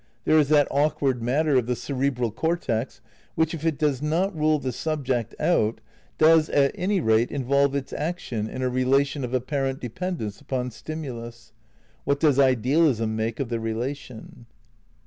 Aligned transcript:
There 0.25 0.39
is 0.39 0.49
that 0.49 0.67
awkward 0.71 1.21
matter 1.21 1.57
of 1.57 1.67
the 1.67 1.75
cerebral 1.75 2.31
cortex, 2.31 3.01
which 3.35 3.53
if 3.53 3.63
it 3.63 3.77
does 3.77 4.01
not 4.01 4.35
rule 4.35 4.57
the 4.57 4.71
subject 4.71 5.35
out, 5.39 5.79
does 6.17 6.49
at 6.49 6.71
any 6.73 6.99
rate 6.99 7.29
involve 7.31 7.75
its 7.75 7.93
action 7.93 8.49
in 8.49 8.63
a 8.63 8.69
relation 8.69 9.23
of 9.23 9.31
apparent 9.35 9.79
depend 9.79 10.19
ence 10.19 10.41
upon 10.41 10.71
stimulus? 10.71 11.53
What 12.03 12.19
does 12.19 12.39
idealism 12.39 13.15
make 13.15 13.39
of 13.39 13.49
the 13.49 13.59
relation 13.59 14.47